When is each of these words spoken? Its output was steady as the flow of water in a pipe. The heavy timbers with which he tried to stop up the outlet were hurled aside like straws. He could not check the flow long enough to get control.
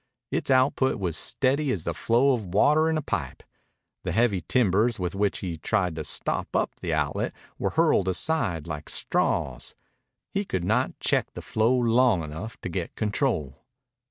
Its 0.31 0.49
output 0.49 0.97
was 0.97 1.15
steady 1.15 1.71
as 1.71 1.83
the 1.83 1.93
flow 1.93 2.33
of 2.33 2.55
water 2.55 2.89
in 2.89 2.97
a 2.97 3.03
pipe. 3.03 3.43
The 4.01 4.11
heavy 4.11 4.41
timbers 4.41 4.97
with 4.97 5.13
which 5.13 5.41
he 5.45 5.59
tried 5.59 5.95
to 5.95 6.03
stop 6.03 6.55
up 6.55 6.71
the 6.79 6.91
outlet 6.91 7.33
were 7.59 7.69
hurled 7.69 8.07
aside 8.07 8.65
like 8.65 8.89
straws. 8.89 9.75
He 10.31 10.43
could 10.43 10.63
not 10.63 10.99
check 10.99 11.31
the 11.33 11.41
flow 11.43 11.75
long 11.77 12.23
enough 12.23 12.59
to 12.61 12.67
get 12.69 12.95
control. 12.95 13.61